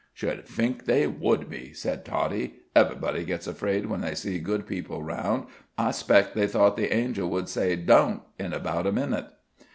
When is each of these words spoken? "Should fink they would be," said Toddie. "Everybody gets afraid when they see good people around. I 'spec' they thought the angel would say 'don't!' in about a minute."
"Should 0.15 0.47
fink 0.47 0.85
they 0.85 1.05
would 1.05 1.47
be," 1.47 1.73
said 1.73 2.03
Toddie. 2.05 2.55
"Everybody 2.75 3.23
gets 3.23 3.45
afraid 3.45 3.85
when 3.85 4.01
they 4.01 4.15
see 4.15 4.39
good 4.39 4.65
people 4.65 4.97
around. 4.97 5.45
I 5.77 5.91
'spec' 5.91 6.33
they 6.33 6.47
thought 6.47 6.75
the 6.75 6.91
angel 6.91 7.29
would 7.29 7.47
say 7.49 7.75
'don't!' 7.75 8.23
in 8.39 8.51
about 8.51 8.87
a 8.87 8.91
minute." 8.91 9.27